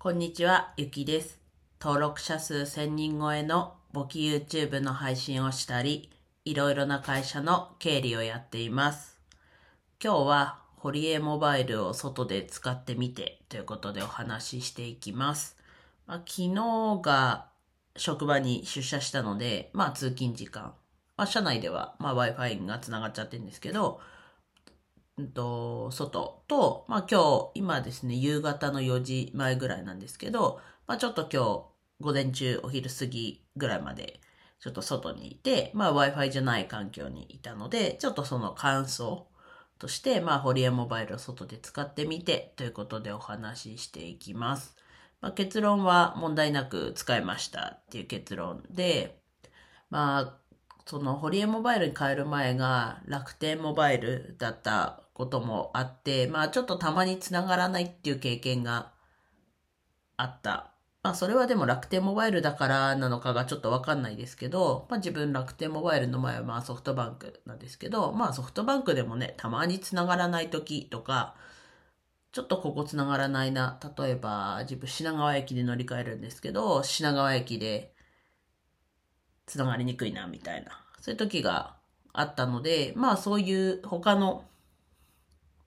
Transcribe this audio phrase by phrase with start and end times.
[0.00, 1.40] こんにちは、ゆきです。
[1.80, 6.08] 登録者数1000人超えの簿記 YouTube の配信をしたり、
[6.44, 9.18] いろいろな会社の経理をやっています。
[10.00, 15.56] 今日は、ホリエモバイルを外で使ってみてということでお話ししていきます。
[16.06, 17.48] まあ、昨日が
[17.96, 20.74] 職場に出社したので、まあ通勤時間。
[21.16, 24.00] まあ社内では、まあ Wi-Fi が繋がっちゃってるんですけど、
[25.18, 34.20] うんと、外と、まあ今日、今ですね、夕方の4時前ぐらいなんですけど、まあちょっと今日、午前中、お昼過ぎぐらいまで、
[34.60, 39.28] ちょっと外にいて、まあ Wi-Fi じゃない環境にいたので、ちょっとその感想
[39.78, 44.76] として、まあホリエモバイルを外で使ってみて、ということでお話ししていきます。
[45.20, 49.20] まあ結論は問題なく使えましたっていう結論で、
[49.90, 50.48] まあ、
[50.86, 58.92] そのホリエモバイルに変える前が楽天モバイルだったこともあって、まあちょっとたまに繋がらないっていう経験が
[60.16, 60.72] あった。
[61.02, 71.34] まあそれはでも楽天モバイルだからなのかがちょっとわかんないですけど、まあ自分楽天モバイルの前はまあソフトバンクなんですけど、まあソフトバンクでもね、たまに繋がらない時とか、
[72.30, 73.80] ちょっとここ繋がらないな。
[73.98, 77.92] 例えば自分品川駅で乗り換えるんですけど、品川駅で
[79.46, 80.70] 繋がりにくいなみたいな。
[81.00, 81.76] そういう時が
[82.12, 84.44] あったので、まあそういう他の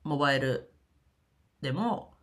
[0.04, 0.72] モバイル
[1.62, 2.14] でも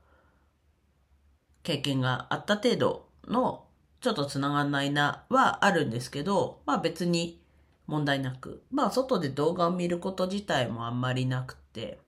[1.62, 3.66] 経験があった程度の
[4.00, 7.42] ちょっと繋がんないなはあるんですけど、まあ別に
[7.86, 12.00] 問題なく、まあ外で動画を見ること自体もあんまりなくて、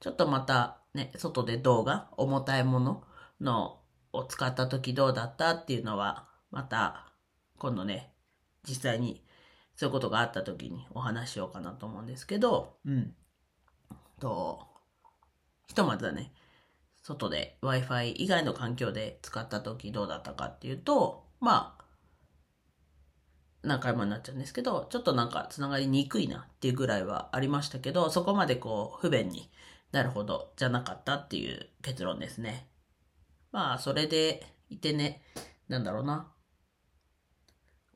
[0.00, 3.04] ちょっとまたね、外で動画、重たいもの
[3.40, 3.80] の
[4.12, 7.12] を使った時どうだったっていうのは、また
[7.58, 8.12] 今度ね、
[8.66, 9.24] 実際に
[9.76, 13.14] そういうことがあった時にお話しようかなと思うんですけど、うん。
[14.20, 14.66] と、
[15.66, 16.32] ひとまずはね、
[17.02, 21.84] 外で Wi-Fi 以外の環境で使った時どうだったかっていうと、まあ、
[23.62, 29.50] 何回もになっちゃうんですけど、ちょっとなんか繋がりにくいなっていうぐらいはありましたけど、そこまでこう不便に
[29.92, 32.68] なるほどじゃなかったっていう結論ですね。
[33.52, 35.22] まあ、それでいてね、
[35.68, 36.32] なんだろうな。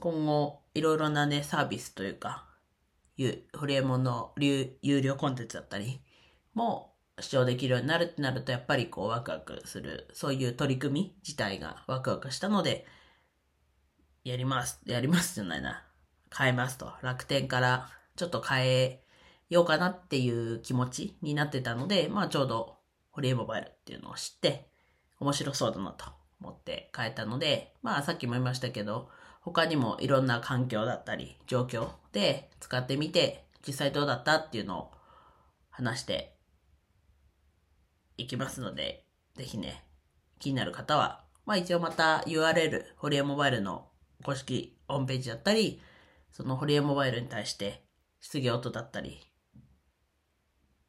[0.00, 2.46] 今後、いろいろなね、サービスというか、
[3.16, 6.00] ゆホリエモンの有料コンテンツだったり
[6.54, 12.86] も視聴できるようになるってなると、やっぱりこうワクワクする、そういう取り組み自体がワクワクしたので、
[14.24, 14.80] やります。
[14.86, 15.84] やりますじゃないな。
[16.36, 16.92] 変えますと。
[17.02, 19.04] 楽天からちょっと変え
[19.50, 22.78] ようかなっていう気持ちになってたので、まあちょうど
[23.10, 24.68] ホリエモバイルっていうのを知って、
[25.20, 26.06] 面白そうだなと
[26.40, 29.10] 思って変えたので、まあさっきも言いましたけど、
[29.40, 34.90] 他にもいろんな環境だったり、状況で使ってみて、実際どうだったっていうのを
[35.70, 36.33] 話して
[38.16, 39.04] いきますので、
[39.34, 39.84] ぜひね、
[40.38, 43.88] 気になる方は、まあ一応また URL、ホリエモバイルの
[44.22, 45.80] 公式ホームページだったり、
[46.30, 47.84] そのホリエモバイルに対して
[48.20, 49.20] 質疑応答だったり、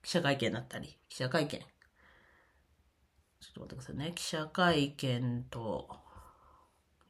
[0.01, 1.59] 記者会見だったり、記者会見。
[1.59, 4.11] ちょっと待ってくださいね。
[4.15, 5.89] 記者会見と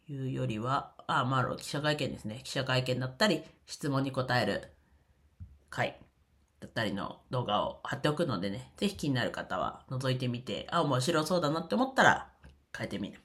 [0.08, 2.42] いうよりは、あ、まあ、記者会見ですね。
[2.44, 4.72] 記者会見だったり、質問に答える
[5.70, 6.00] 会
[6.66, 12.31] だったりの動画を貼っておくのでね、ぜひ気になる方は覗いてみて、あ、面白そうだなって思ったら
[12.76, 13.20] 変えてみる。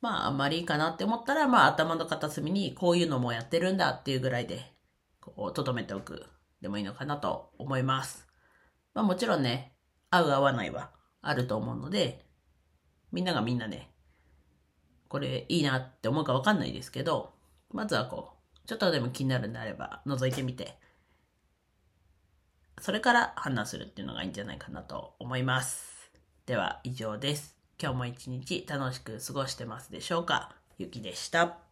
[0.00, 4.72] まあ、あんまりいいかなって思ったら、まあ、頭の片隅にこういうのもやってるんだっていうぐらいで、
[5.20, 6.26] こう、留めておく
[6.60, 8.28] でもいいのかなと思います。
[8.94, 9.74] まあ、もちろんね、
[10.10, 10.92] 合う合わないは
[11.22, 12.24] あると思うので、
[13.10, 13.90] みんながみんなね、
[15.08, 17.34] これいいなって思うかわかんないですけど、
[17.72, 20.78] まずはこう、ちょっとでも気になるんであれば覗いてみて、
[22.80, 26.10] それから判断するっていうのがいいんじゃないかなと思います。
[26.46, 27.56] では以上です。
[27.80, 30.54] 今日も一日楽しく過ごしてますでしょうか？
[30.78, 31.63] ゆきでした。